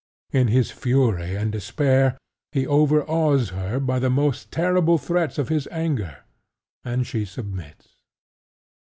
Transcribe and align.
In 0.31 0.47
his 0.47 0.71
fury 0.71 1.35
and 1.35 1.51
despair 1.51 2.17
he 2.51 2.65
overawes 2.65 3.49
her 3.51 3.79
by 3.79 3.99
the 3.99 4.09
most 4.09 4.51
terrible 4.51 4.97
threats 4.97 5.37
of 5.37 5.49
his 5.49 5.67
anger; 5.67 6.23
and 6.83 7.05
she 7.05 7.23
submits. 7.23 7.97